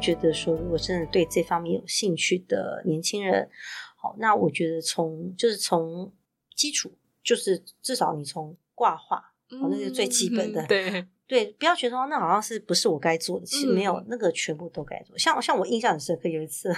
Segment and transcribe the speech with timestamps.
[0.00, 3.48] 觉得说，如果真的对这方面有兴趣的年轻人，
[3.96, 6.12] 好，那我觉得从就是从
[6.56, 6.92] 基础，
[7.22, 9.18] 就是至少你从挂画，
[9.50, 11.06] 哦，那是最基本的，对。
[11.30, 15.16] 对，不要觉得说那好像是不是我该做的，其实没有，那个全部都该做。
[15.16, 16.68] 像像我印象很深刻，有一次，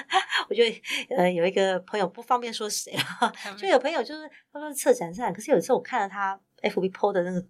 [0.50, 0.82] 我觉得
[1.16, 7.42] 呃有一个朋友不方便说谁啊，就有朋友就是他说策展展，可是有一次我看了他 FB PO 的那个。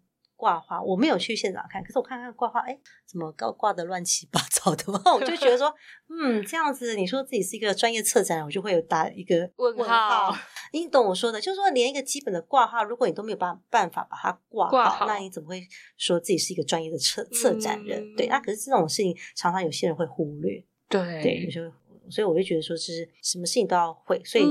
[0.43, 4.85] 挂画我没有去现场看，可是我看看挂画，哎，怎么挂挂的乱七八糟的？
[5.15, 5.73] 我就觉得 说，
[6.09, 10.37] 嗯，这样子，你说自己是一个专业策展人，我就会有打一个问号。
[10.73, 15.65] 你懂我说的，就是说，连一个基本的挂画，如果你都没有办办法把它挂好，那你怎么会
[15.97, 18.17] 说自己是一个专业的策策展人？
[18.17, 20.65] 对，那可是这种事情，常常有些人会忽略。
[20.89, 21.73] 对，对，有些会，
[22.11, 24.21] 所以我就觉得说，是什么事情都要会。
[24.25, 24.45] 所以，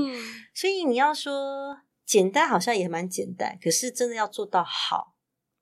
[0.54, 5.11] 所以你要说简单，好像也蛮简单，可是真的要做到好。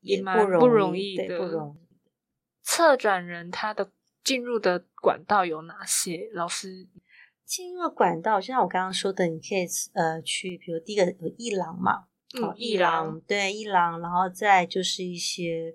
[0.00, 1.38] 也蛮不容易的。
[1.38, 1.80] 不容易。
[2.62, 3.90] 策展人他的
[4.22, 6.30] 进入的管道有哪些？
[6.32, 6.86] 老师
[7.44, 12.04] 进入管道，就像我刚刚说的，你可以呃去，比如第一个有艺廊嘛，
[12.40, 15.74] 哦，艺廊对艺廊，然后再就是一些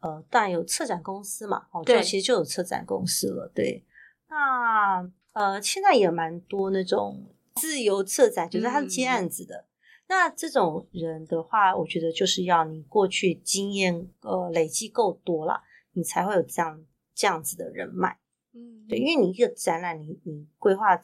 [0.00, 3.50] 呃，当然有策展公司嘛，哦，对，其实就有策展公司了。
[3.52, 3.84] 对，
[4.28, 9.64] 那呃，现在也蛮多那种自由策展，就是他是接案子的。
[10.08, 15.62] 那这种人的话，我觉得就是要你过去经验呃累积够多了，
[15.92, 18.18] 你才会有这样这样子的人脉。
[18.54, 20.96] 嗯，对，因为你一个展览，你你规划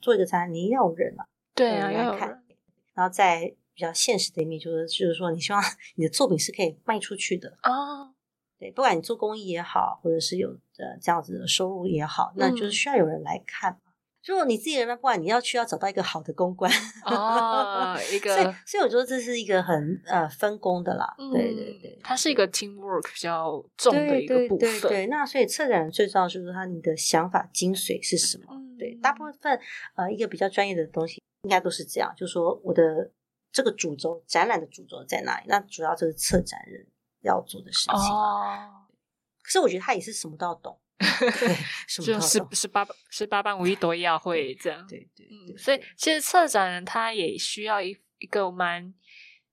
[0.00, 2.44] 做一个展览，你要有人啊，对啊，要看。
[2.92, 5.62] 然后在比较现实的一面，就是就是说，你希望
[5.94, 8.12] 你的作品是可以卖出去的哦。
[8.58, 13.80] 对，不管你做公益也好，或者是有的这样子的收入也好，那就是需要有人来看。
[14.26, 16.70] 如果你自己人脉不管，你要去要找到一个好的公关
[17.06, 17.69] 哦，
[18.14, 24.80] 一个，所以所以我觉得这是一个很呃分工的啦，对对对，它是一个 team work 比较重的一个部分。
[24.82, 28.54] 对，那所以策展人最重要就是他你的想法精髓是什么？
[28.78, 29.60] 对，大部分
[29.94, 33.10] 呃一个比较专业的东西应该都是这样，就是说我的
[33.52, 35.44] 这个主轴展览的主轴在哪里？
[35.48, 36.86] 那主要就是策展人
[37.22, 37.94] 要做的事情。
[37.94, 38.86] 哦，
[39.42, 40.78] 可是我觉得他也是什么都要懂。
[41.00, 41.56] 对，
[42.04, 44.86] 就是十八十八般武艺都要会这样。
[44.86, 48.92] 对对，嗯，所以其实策展人他也需要一一个蛮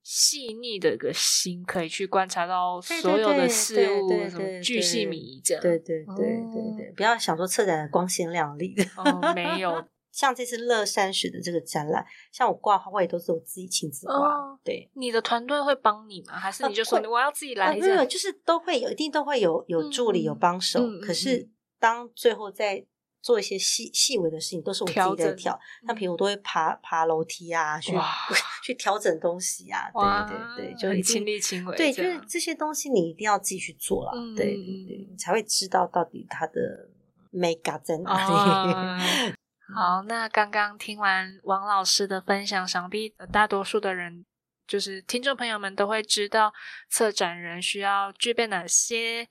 [0.02, 5.62] 细腻的一个心，可以去观察到所有的事物，什么巨细靡遗这样。
[5.62, 9.88] 对对对对对，不要想说策展人光鲜亮丽的，哦，没有。
[10.18, 14.58] 像这次乐山水的这个展览，像我挂花，我也都是我自己亲自挂。
[14.64, 16.36] 对，你的团队会帮你吗？
[16.36, 17.72] 还是你就说我要自己来？
[17.76, 20.80] 没有，就是都会有，一定都会有有助理有帮手。
[21.00, 21.48] 可是
[21.78, 22.84] 当最后在
[23.22, 25.56] 做一些细细微的事情，都是我自己在调。
[25.84, 27.92] 那比如我都会爬爬楼梯啊，去
[28.66, 29.88] 去调整东西啊。
[30.26, 31.76] 对对对，就亲力亲为。
[31.76, 34.10] 对，就是这些东西你一定要自己去做了。
[34.36, 36.88] 对对对，才会知道到底它的
[37.32, 39.34] mega 在哪里。
[39.74, 44.24] 好，那刚刚听完王老师的分享，想必大多数的人，
[44.66, 46.52] 就是听众朋友们都会知道，
[46.88, 49.28] 策展人需要具备哪些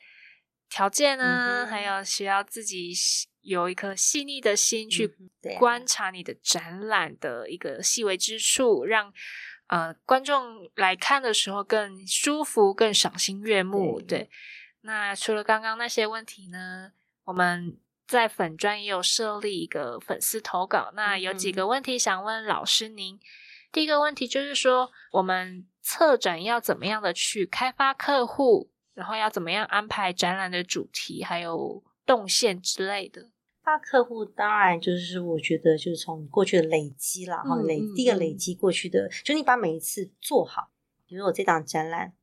[0.70, 1.66] 条件呢？
[1.66, 2.94] 还有需要自己
[3.42, 5.12] 有一颗细腻的心去
[5.58, 9.12] 观察你的展览的一个细微之处，让
[9.68, 14.00] 呃观众来看的时候更舒服、更赏心悦目。
[14.00, 14.30] 对，
[14.82, 16.92] 那除了刚刚那些问题呢，
[17.24, 17.80] 我们。
[18.08, 23.20] 在粉专也有设立一个粉丝投稿，那有几个问题想问老师您。
[23.72, 33.30] 第一个问题就是说，我们策展要怎么样的去开发客户，然后要怎么样安排展览的主题，还有动线之类的。
[33.62, 40.72] 发客户当然就是我觉得就是从过去的累积啦，哈，累第一个累积过去的，就你把每一次做好，
[41.06, 42.14] 比如我这档展览。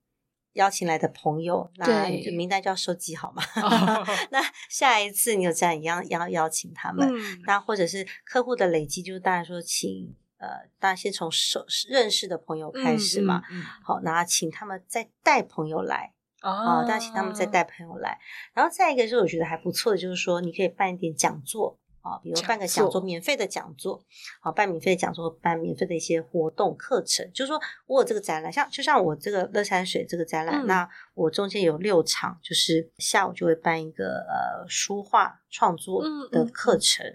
[0.54, 3.42] 邀请来的朋友，那名单就要收集好嘛。
[4.30, 7.08] 那下一次你有这样一样要邀请他们，
[7.46, 10.48] 那或者是客户的累积，就是当然说请呃，
[10.78, 13.42] 当然先从熟认识的朋友开始嘛。
[13.84, 16.12] 好，然后请他们再带朋友来
[16.42, 18.18] 哦，当然请他们再带朋友来，
[18.52, 21.78] 然后再一个是我觉得还不错的，就是说你可以办一点讲座。
[22.04, 24.04] 啊，比如办个讲座，免费的讲座，
[24.42, 37.06] 好办免费的讲座，办免费的一些活动课程，就是说我有这个展览，像就像我这个乐山水这个展览，那我中间有六场，就是下午就会办一个呃书画创作的课程，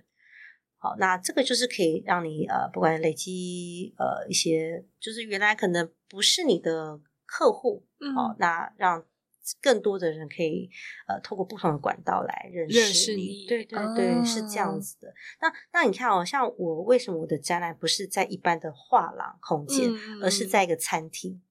[0.80, 9.06] 好，那这个就是可以让你呃不管累积呃一些，就是原来可能不是你的客户，好，那让。
[9.62, 10.70] 更多的人可以
[11.08, 15.14] 呃透过不同的管道来认识你，对对对，是这样子的。
[15.42, 19.90] 那那你看哦，像我为什么我的展览不是在一般的画廊空间，
[20.22, 21.42] 而是在一个餐厅？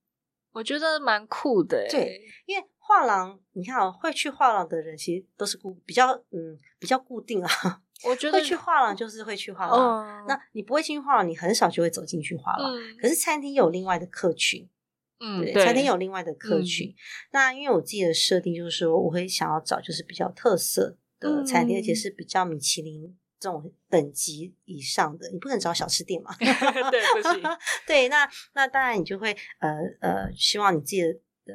[0.53, 7.83] 我觉得蛮酷的，对，因为画廊，你看哦，会去画廊的人其实都是固比较嗯比较固定啊。
[8.05, 12.73] 我 觉得会去画廊就是会去画廊，那你不会进去画廊，你很少就会走进去画廊。
[13.01, 14.69] 可是餐厅有另外的客群，
[15.21, 16.95] 嗯，对，餐厅有另外的客群。
[17.33, 25.29] 那因为我自己的设定就是说，我会想要找就是比较特色的餐厅，而且是比较米其林这种等级以上的。
[25.31, 26.35] 你不能找小吃店嘛？
[26.39, 27.43] 对，不行。
[27.87, 29.71] 对，那那当然你就会呃
[30.01, 31.55] 呃，希望你自己的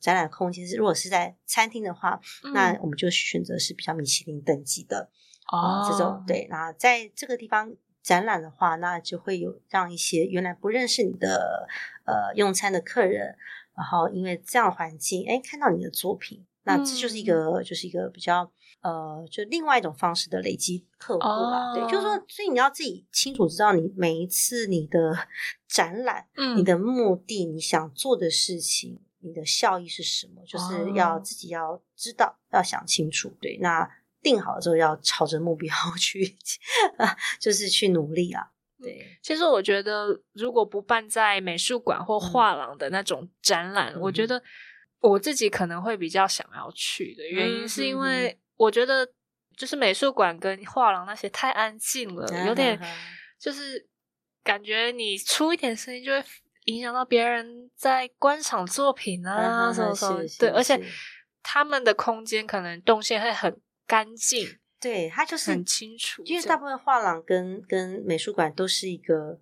[0.00, 2.20] 展览空间是，如果是在餐厅的话，
[2.52, 5.10] 那我们就选择是比较米其林等级的。
[5.52, 7.70] 哦，这种对，那在这个地方
[8.04, 11.66] 展览的话，那就会有让一些原来不认识你的
[12.04, 13.34] 呃用餐的客人，
[13.74, 18.52] 然后因为这样环境，哎，看到你的作品，那这就是一个就是一个比较
[18.82, 21.72] 呃，就另外一种方式的累积客户啦。
[21.74, 25.16] 对，就是说，所以你要自己清楚知道你每一次你的
[25.66, 33.34] 展览，嗯，你的目的，你想做的事情，你的效益是什么，就是要自己要知道，要想清楚。
[33.40, 33.88] 对，那。
[34.24, 36.36] 定好了之后，要朝着目标 去，
[37.38, 38.42] 就是去努力啊。
[38.82, 44.42] 对，其实我觉得，如果不办在美术馆或画廊的那种展览，我觉得
[45.00, 49.08] 我自己可能会比较想要去的原因，是因为我觉得
[49.56, 52.78] 就是美术馆跟画廊那些太安静了，有点
[53.38, 53.88] 就是
[54.42, 56.22] 感觉你出一点声音就会
[56.64, 60.20] 影响到别人在观赏作品啊什么什么。
[60.38, 60.78] 对，而且
[61.42, 63.58] 他们的空间可能动线会很。
[63.86, 69.40] 干净，对，它就是很清楚，因为大部分画廊跟跟美术馆都是一个。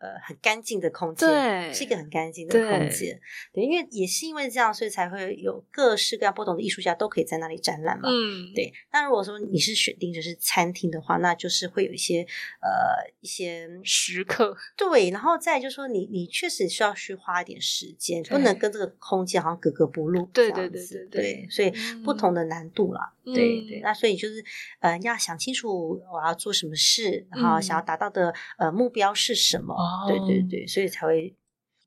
[0.00, 3.20] 呃，很干净的空间，是一个很干净的空间。
[3.52, 8.08] 对，因为也是因为这样，所以才会有各式各样不同的艺术家都可以在那里展览嘛。
[8.08, 8.72] 嗯，对。
[8.92, 12.22] 那如果说你是选定就是餐厅的话，那就是会有一些
[12.62, 14.56] 呃一些时刻。
[14.74, 20.24] 对，然后再就是说，你你确实需要去花一点时间，不能跟这个空间好像格格不入。
[20.32, 21.70] 对对对对对，所以
[22.02, 23.12] 不同的难度啦。
[23.22, 24.42] 对对，那所以就是
[24.80, 29.76] 呃，要想清楚我要做什么事，然后想要达到的呃目标是什么。
[30.08, 31.34] 对对对，所以才会。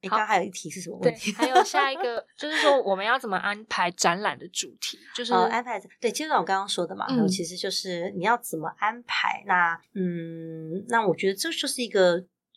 [0.01, 1.31] 你刚刚还有一题是什么问题？
[1.31, 4.99] 还有 下一个就是说，我们要怎么安排展览的主题？
[5.15, 9.41] 就是安排对，接着我刚刚说的嘛，其实就是你要怎么安排。
[9.47, 12.15] 那嗯，那我觉得这就是一个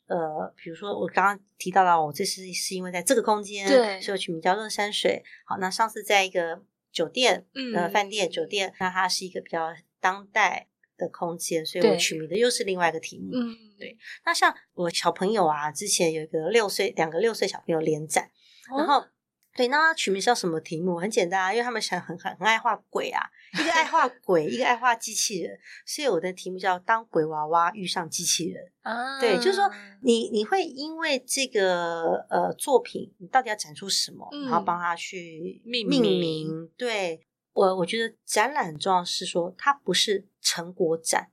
[0.09, 5.23] 呃，比如说我刚刚提到了，我这次是因为在这个空间，对，所以取名叫乐山水。
[5.45, 6.61] 好，那上次在一个
[6.91, 7.47] 酒店，
[7.77, 10.67] 呃，饭店酒店，那它是一个比较当代。
[10.97, 13.31] 的空间，所以我取名的又是另外一个题目。
[13.35, 13.97] 嗯，对。
[14.25, 18.31] 那像我小朋友啊，之前有一个六岁，两个六岁小朋友联展，
[18.77, 19.05] 然后
[19.55, 20.99] 对，那取名叫什么题目？
[20.99, 23.23] 很简单啊，因为他们想很很很爱画鬼啊，
[23.55, 28.71] 一个爱画 鬼，一个爱画机器人，所以我的题目叫“当鬼娃娃遇上机器人”。
[28.83, 29.71] 啊，对，就是说
[30.03, 37.27] 你你会因为这个呃作品，你到底要展出什么，然后帮他去命名，对。
[37.57, 41.31] 我我觉得展览很重要，是说它不是成果展，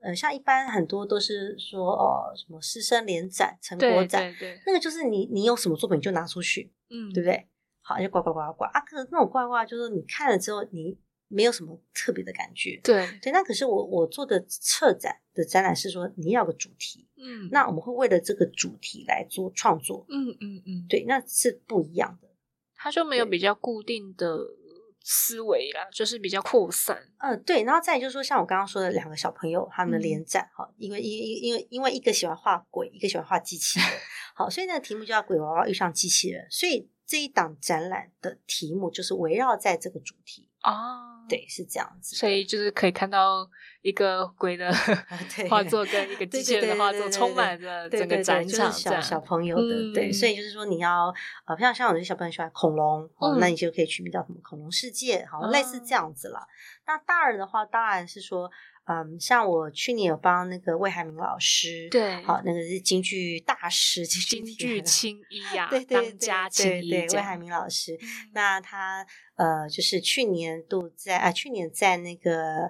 [0.00, 7.46] 呃，像一般很多都是说哦什么师生联展、成果展，对，那个就是你你有什么作品就拿出去，嗯，对不对？
[7.82, 13.30] 好，就挂挂挂挂啊，可是那种挂挂就是你看了之后你没有什么特别的感觉，对对。
[13.30, 22.28] 那可是我我做的策展的展览是说你要个主题，嗯，那我们会为了这个主题来做创作，嗯嗯嗯，对，那是不一样的，
[22.74, 24.56] 它就没有比较固定的。
[25.02, 26.96] 思维啦，就是比较扩散。
[27.18, 33.88] 嗯，对，然后再就是说，像我刚刚说的两个小朋友，他们连战哈，因为因因因为因为一个喜欢画鬼，一个喜欢画机器人，
[34.34, 36.46] 好，所以那个题目就叫“鬼娃娃遇上机器人”。
[36.52, 42.16] 所以这一档展览的题目就是围绕在这个主题哦，对，是这样子。
[42.16, 43.48] 所以就是可以看到
[43.82, 44.70] 一个鬼的
[45.48, 48.70] 画作跟一个机器人的画作，充满着整个展场。
[48.70, 51.14] 小小朋友的，对，所以就是说你要
[51.46, 56.46] 呃，像像有些小朋友喜欢恐龙，哦，那你就可以取名叫什么“恐龙世界”好，类似这样子了。
[56.86, 58.50] 那大人的话，当然是说。
[58.90, 67.96] 嗯，像我去年有帮那个魏海明老师，对，好，那个是京剧大师，京剧 青衣呀，对对当家青衣，魏海明老师。
[68.32, 69.06] 那他
[69.36, 72.68] 呃，就是去年度在啊，去年在那个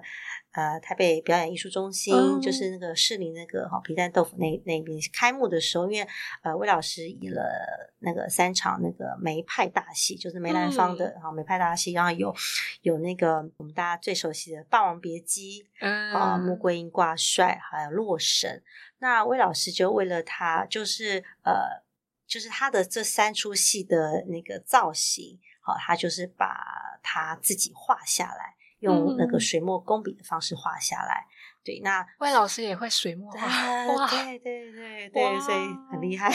[0.51, 6.07] 呃台北表演艺术中心，就是那个士林那个哈皮蛋豆腐那那边开幕的时候，因为
[6.43, 7.43] 呃魏老师演了
[7.99, 12.33] 那个三场那个梅派大戏，就是梅兰芳的哈梅派大戏，然后有
[12.81, 15.63] 有那个我们大家最熟悉的《霸王别姬》。
[15.81, 18.61] 啊，穆桂英挂帅，还有洛神。
[18.99, 21.83] 那魏老师就为了他，就是呃，
[22.27, 31.25] 就是他的这三出戏的那个造型，好，他就是把他自己画下来，用那个水墨工笔的方式画下来。
[31.63, 33.47] 对，那魏老师也会水墨画，
[33.95, 35.59] 哇，对对对对，所以
[35.91, 36.29] 很厉害。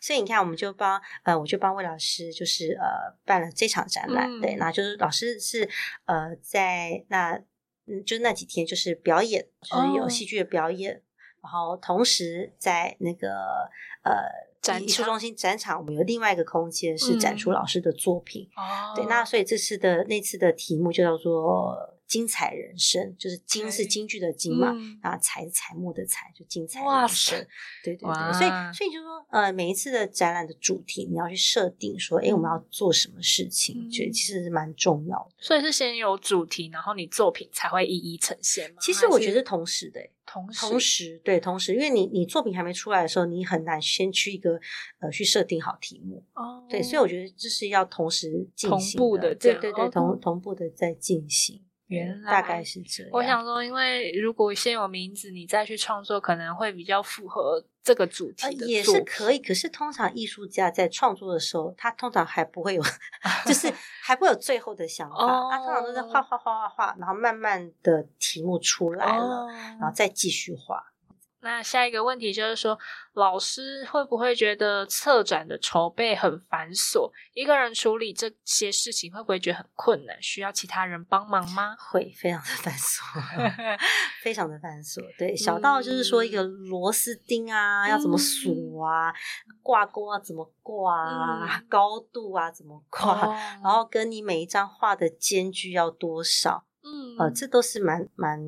[0.00, 4.40] 所以你看，我们就帮呃，我就帮魏老师，就是呃，办了这场展览。
[4.40, 5.68] 对，那就是老师是
[6.06, 7.32] 呃，在那
[7.86, 11.02] 嗯，就那几天就是表演，就是有戏剧的表演，
[11.42, 13.28] 然后同时在那个
[14.02, 14.53] 呃。
[14.82, 18.48] 艺术中心展场，我们有另外一个空间是展出老师的作品。
[18.56, 21.93] 哦，对，那所以这次的那次的题目就叫做。
[22.06, 27.46] 精彩人生就是京是京剧的京嘛，啊彩彩墨的彩就精彩人生，
[27.82, 35.34] 对对对，所以所以就说呃每一次的展览的主题你要去设定说，哎我们要做什么事情，觉得其实是蛮重要的。
[35.38, 38.76] 所以是先有主题，然后你作品才会一一呈现吗？
[38.80, 44.60] 其实我觉得是同时的，同时同时对同时，因为你你作品还没出来的时候，你很难先去一个
[45.00, 46.64] 呃去设定好题目哦。
[46.68, 51.62] 对，所以我觉得这是要同时进行的，对对对，同同步的在进行。
[51.86, 53.10] 原来大概是这样。
[53.12, 58.56] 我想说，因为如果先有名字，你再去创作，可能会比较符合这个主题。
[58.66, 62.82] 也是可以，可是通常艺术家在创作的时候，他通常还不会有，
[63.46, 63.72] 就是
[64.02, 65.16] 还不会有最后的想法。
[65.50, 69.46] 他通常都在画画画画画，然后慢慢的题目出来了，
[69.78, 70.82] 然后再继续画。
[71.44, 72.76] 那下一个问题就是说，
[73.12, 77.10] 老师会不会觉得策展的筹备很繁琐？
[77.34, 80.16] 一个人处理这些事情会不会觉得很困难？
[80.22, 81.76] 需要其他人帮忙吗？
[81.78, 83.78] 会，非常的繁琐，
[84.24, 85.02] 非常的繁琐。
[85.18, 89.12] 对，小到就是说一个螺丝钉啊，要怎么锁啊，
[89.62, 93.14] 挂钩啊怎么挂啊，高度啊怎么挂，
[93.62, 96.64] 然后跟你每一张画的间距要多少。
[97.14, 98.38] 嗯，呃，这都是蛮蛮，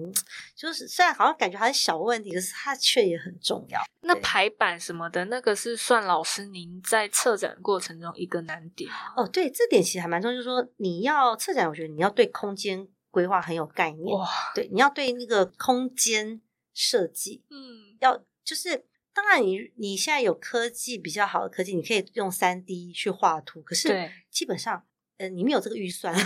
[0.54, 3.80] 就是虽然好像感觉还是小问题，可是它却也很重要。
[4.02, 8.90] 那排版什么的，那个是算老师您在策展过程中一个难点。
[9.16, 14.16] 哦，对，这点其实还蛮重要，就是说你要策展，我觉得你要对空间规划很有概念。
[14.16, 16.40] 哇，对，你要对那个空间
[16.72, 24.84] 设计，嗯，要就是当然你你现在有科技比较好的科技，你可以用三 D 去画图，可是基本上。
[25.18, 26.14] 呃，你们有这个预算？
[26.14, 26.22] 对，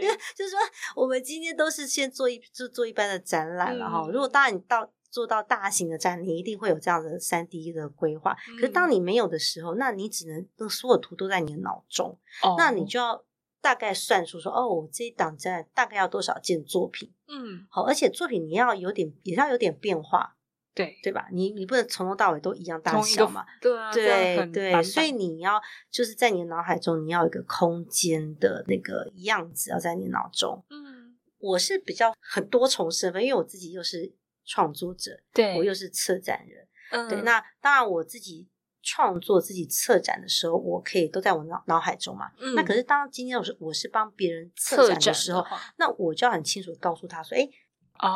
[0.36, 0.58] 就是说，
[0.96, 4.08] 我们今天都是先做一就做一般的展览了哈。
[4.12, 8.36] 如果当然你到做到大型的展，你一定会有这样的三 D 的规划。
[8.60, 12.18] 可是当你没有的时候，那你只能那所有图都在你的脑中，
[12.56, 13.24] 那你就要
[13.60, 17.12] 大概算出说，哦，我这一档展大概要多少件作品？
[17.28, 20.36] 嗯，好，而且作品你要有点，也要有点变化。
[20.78, 21.26] 对对吧？
[21.32, 23.44] 你你不能从头到尾都一样大小嘛？
[23.60, 30.64] 对啊，对对，所以你要就是在你的脑海中，你要有一个空间的那个样子，要在你脑中。
[30.70, 36.68] 嗯，我是比较很多重身份，因为我自己又是创作者，对我又是策展人。
[36.92, 38.48] 嗯，对，那当然我自己
[38.80, 42.30] 创作自己策展的时候，我可以都在我脑脑海中嘛。
[42.38, 45.44] 嗯，那可是当今天我是我是帮别人策展的时候，
[45.76, 47.48] 那我就要很清楚告诉他说，哎。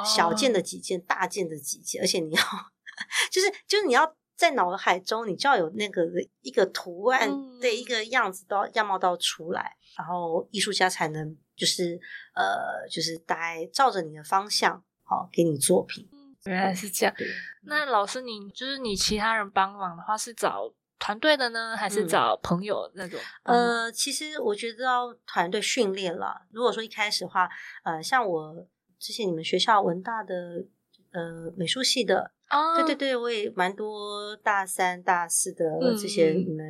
[0.05, 2.43] 小件的几件，大件的几件，而且你要，
[3.31, 6.03] 就是就是你要在脑海中，你就要有那个
[6.41, 12.01] 一个图案对一个样子，都要样貌都要出来，然后艺术家才能就是
[12.35, 16.09] 呃，就是大概照着你的方向，好给你作品。
[16.45, 17.15] 原来是这样。
[17.63, 23.21] 那老师，你就是你其他人帮忙的话，是找团队的呢，还是找朋友那种？
[23.45, 26.43] 呃，其实我觉得要团队训练了。
[26.51, 27.49] 如果说一开始的话，
[27.85, 28.67] 呃，像我。
[29.03, 30.65] 之前你们学校文大的
[31.11, 35.65] 呃美术系的，哦对对对，我也蛮多大三大四的
[36.01, 36.65] 这些你们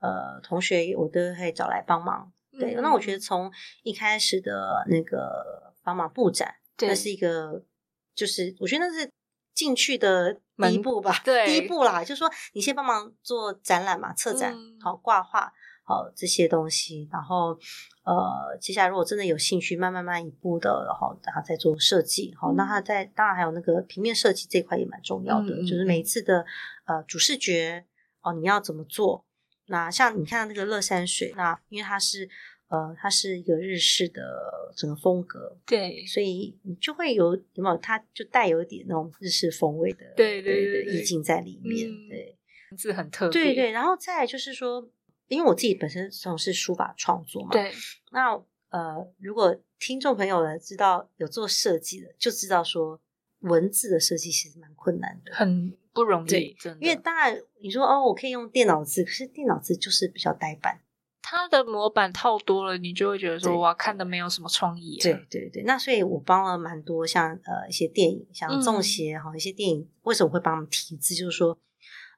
[0.00, 2.30] 呃同学，我都会找来帮忙。
[2.58, 3.50] 对，那我觉得从
[3.82, 7.64] 一开始的那个帮忙布展，那是一个，
[8.14, 9.10] 就是我觉得那是
[9.54, 11.46] 进去的第一步吧，对。
[11.46, 15.50] 第一步啦，就是说你先帮忙做展览嘛，策展好挂画。
[15.90, 17.58] 好这些东西，然后
[18.04, 22.32] 呃，接下来如果真的有兴趣，慢慢慢一步的，然后然后再做设计。
[22.40, 26.46] 好，那他在当然还有那个平面设计这块也蛮重要的，就是每一次的
[26.86, 27.84] 呃主视觉
[28.22, 29.26] 哦，你要怎么做？
[29.66, 32.28] 那像你看那个乐山水，那因为它是
[32.68, 34.22] 呃，它是一个日式的
[34.76, 37.76] 整个风格，对，所以你就会有有没有？
[37.78, 42.38] 它就带有一点那种日式风味的，对对对，意境在里面，对，
[42.78, 43.70] 字很特别，对对。
[43.72, 44.88] 然后再就是说。
[45.30, 47.72] 因为我自己本身从事书法创作嘛，对。
[48.10, 48.34] 那
[48.70, 53.00] 呃，如果听众朋友呢知道有做设计的，就知道说
[53.40, 56.56] 文字的设计其实蛮困难的，很不容易。
[56.80, 60.80] 因为当然你说哦，我可以用电脑字，可是电脑字就是比较呆板，
[61.22, 64.98] 它的模板套多了，你就会觉得说哇，看的没有什么创意。
[65.00, 71.14] 对对对，那所以我帮了蛮多像呃一些电影，像《中邪》哈一些电影，为什么会帮他们提字？
[71.14, 71.56] 就是说。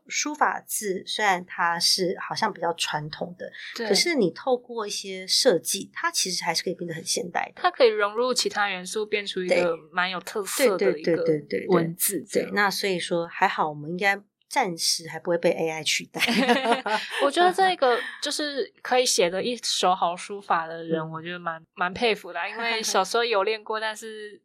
[0.08, 3.50] 书法字虽然它是好像比较传统的，
[3.86, 7.62] 可是你透过一些设计，它其实还是可以变得很现代的。
[7.62, 12.24] 它可以融入其他元素，变出一对个蛮有特色的一个对对对对文字。
[12.32, 16.20] 对，那所以说还好，我们应该暂时还不会被 AI 取代。
[17.24, 24.40] 我觉得这个 就是可以写的一手好书法的人，嗯我觉得蛮蛮佩服的啊，因为小时候有练过，但是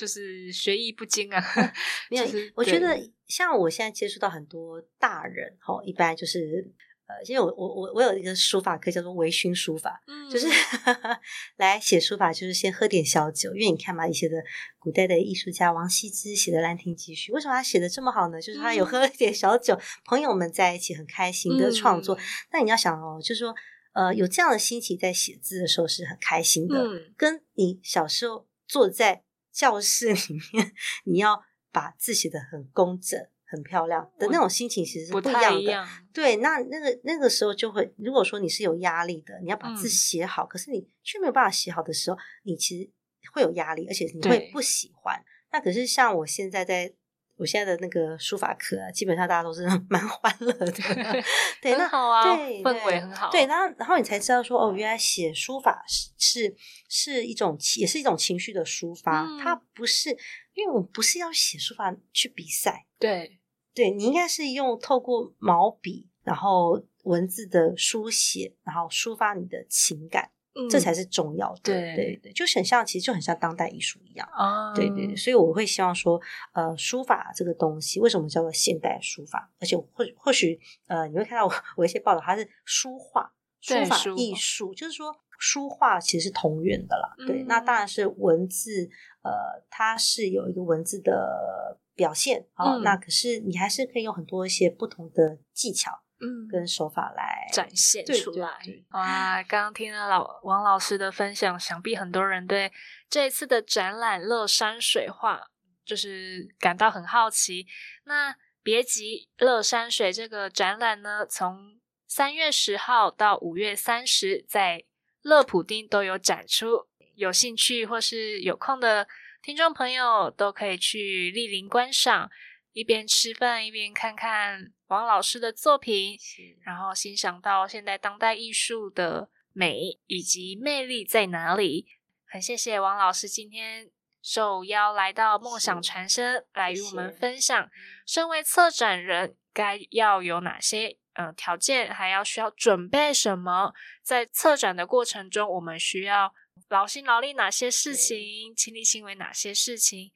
[0.00, 1.42] 就是学艺不精啊。
[2.08, 6.72] 没有就是，我觉得像我现在接触到很多大人，哈，一般就是
[7.06, 11.16] 呃，因为我我我我有一个书法课叫做微醺书法，就是嗯
[11.58, 14.36] 来写书法，就是先喝点小酒，因为你看嘛，一些的
[14.78, 18.40] 古代的艺术家王羲之写的《兰亭集序》，为什么他写的这么好呢？
[18.40, 22.14] 就是他有嗯喝了一点小酒，朋友们在一起很开心的创作。
[22.16, 22.20] 嗯
[22.52, 23.54] 那你要想哦，就是说，
[23.92, 30.72] 呃，有这样的心情在写字的时候是很开心的，嗯跟你小时候坐在教室里面，
[31.04, 31.42] 你要
[31.72, 35.88] 把字写的很工整、很漂亮的那种心情，其实是不不一样的。
[36.12, 42.90] 对，那那个那个时候就会，如果说你是有压力的，你要把字嗯写好，可是你却没有办法写好的时候，你其实
[43.32, 45.22] 会有压力，而且你会不喜欢。
[45.52, 46.94] 那可是像我现在在。
[47.40, 50.70] 我现在的那个书法课啊，基本上大家都是 蛮欢乐的，
[51.62, 56.54] 对，很那好啊对氛围对很好对，然后然后你才知道说，哦，原来写书法是是
[56.88, 60.10] 是一种也是一种情绪的抒发，嗯它不是
[60.52, 63.40] 因为我不是要写书法去比赛，对，
[63.72, 70.30] 对你应该是用透过毛笔，然后文字的书写，然后抒发你的情感，
[70.68, 71.60] 这才是是重要的。
[71.62, 74.28] 对对对，就很像，其实就很像当代艺术一样。
[74.32, 76.20] 啊，对对对，所以我会希望说，
[76.52, 79.50] 呃，书法这个东西为什么叫做现代书法？
[79.60, 87.14] 而且或或许呃，你会看到我我一些报道，它是书画、书法艺术，就是说书画其实是同源的啦。
[87.26, 88.90] 对，那嗯当然是文字，
[89.22, 98.84] 呃，它是有一个文字的表现啊、嗯那可是你还是可以用很多一些不同的技巧嗯跟手法来展现对对出来对。
[98.90, 102.70] 哇，刚刚听了老王老师的分享，想必很多人对
[103.08, 105.36] 这一次的展览《乐山水画》
[105.84, 107.66] 就是感到很好奇。
[108.04, 114.84] 那别急，乐山水这个展览呢，从三月十号到五月三十，在
[115.22, 116.88] 乐普丁都有展出。
[117.16, 119.06] 有兴趣或是有空的
[119.42, 122.30] 听众朋友，都可以去莅临观赏，
[122.72, 126.18] 一边吃饭一边看看王老师的作品，
[126.62, 131.86] 然后欣赏到现代当代艺术的美以及魅力在哪里。
[132.26, 133.88] 很谢谢王老师今天
[134.20, 137.70] 受邀来到梦想传声，来与我们分享，
[138.04, 143.72] 身为策展人该要有哪些呃条件，还要需要准备什么，
[144.02, 146.34] 在策展的过程中，我们需要
[146.68, 150.10] 劳心劳力哪些事情，亲力亲为哪些事情，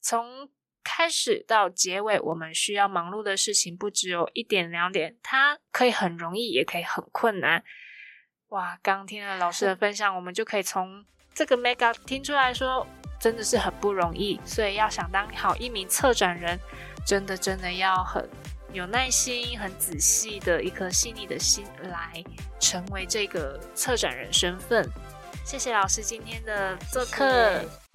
[0.00, 0.50] 从
[0.82, 7.62] 开始到结尾，我们需要忙碌的事情不只有一点两点，它可以很容易，也可以很困难。
[8.48, 12.86] 哇，刚听了老师的分享，我们就可以从这个 make up 听出来说，
[13.20, 14.40] 真的是很不容易。
[14.44, 16.58] 所以要想当好一名策展人，
[17.06, 18.26] 真的真的要很
[18.72, 22.24] 有耐心、很仔细的一颗细腻的心来
[22.58, 24.88] 成为这个策展人身份。
[25.44, 27.87] 谢谢老师今天的做客。